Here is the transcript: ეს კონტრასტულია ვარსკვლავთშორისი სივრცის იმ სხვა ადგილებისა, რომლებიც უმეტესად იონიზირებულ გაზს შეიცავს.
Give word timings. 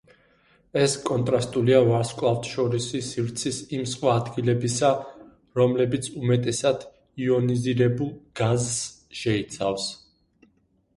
ეს 0.83 0.93
კონტრასტულია 1.09 1.81
ვარსკვლავთშორისი 1.89 3.01
სივრცის 3.09 3.59
იმ 3.79 3.85
სხვა 3.93 4.17
ადგილებისა, 4.23 4.91
რომლებიც 5.61 6.11
უმეტესად 6.23 6.89
იონიზირებულ 7.27 8.13
გაზს 8.45 8.83
შეიცავს. 9.25 9.91